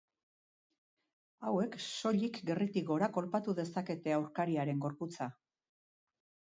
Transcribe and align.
Hauek 1.49 1.77
soilik 1.89 2.39
gerritik 2.51 2.89
gora 2.89 3.13
kolpatu 3.19 3.57
dezakete 3.63 4.19
aurkariaren 4.19 4.83
gorputza. 4.89 5.31